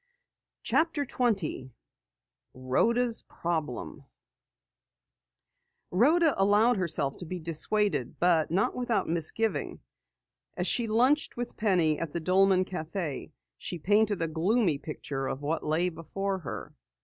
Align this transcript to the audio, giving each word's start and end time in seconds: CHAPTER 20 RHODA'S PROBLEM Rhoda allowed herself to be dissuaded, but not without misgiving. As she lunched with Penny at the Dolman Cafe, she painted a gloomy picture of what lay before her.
CHAPTER 0.63 1.05
20 1.05 1.69
RHODA'S 2.55 3.21
PROBLEM 3.29 4.03
Rhoda 5.91 6.33
allowed 6.41 6.77
herself 6.77 7.17
to 7.17 7.25
be 7.25 7.37
dissuaded, 7.37 8.15
but 8.19 8.49
not 8.49 8.75
without 8.75 9.07
misgiving. 9.07 9.79
As 10.57 10.65
she 10.65 10.87
lunched 10.87 11.37
with 11.37 11.55
Penny 11.55 11.99
at 11.99 12.13
the 12.13 12.19
Dolman 12.19 12.65
Cafe, 12.65 13.31
she 13.59 13.77
painted 13.77 14.23
a 14.23 14.27
gloomy 14.27 14.79
picture 14.79 15.27
of 15.27 15.43
what 15.43 15.63
lay 15.63 15.87
before 15.89 16.39
her. 16.39 16.73